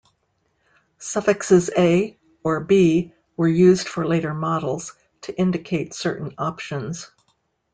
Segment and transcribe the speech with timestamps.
[0.97, 7.11] Suffixes "A" or "B" were used for later models, to indicate certain options.